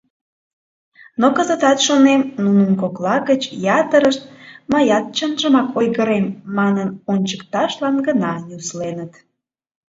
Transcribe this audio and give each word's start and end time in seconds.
Но 1.19 1.27
кызытат 1.37 1.79
шонем: 1.85 2.21
нунын 2.43 2.71
кокла 2.81 3.15
гыч 3.29 3.41
ятырышт 3.79 4.21
«мыят 4.71 5.05
чынжымак 5.17 5.67
ойгырем» 5.79 6.25
манын 6.57 6.89
ончыкташлан 7.11 7.95
гына 8.07 8.31
нюсленыт. 8.47 9.13